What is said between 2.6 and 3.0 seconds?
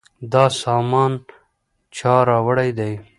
دی؟